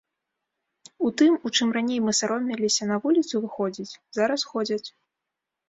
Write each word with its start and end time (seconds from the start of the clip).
У 1.07 1.11
тым, 1.21 1.35
у 1.49 1.51
чым 1.57 1.73
раней 1.77 1.99
мы 2.07 2.11
саромеліся 2.21 2.89
на 2.95 2.99
вуліцу 3.05 3.45
выходзіць, 3.47 3.97
зараз 4.21 4.51
ходзяць. 4.55 4.85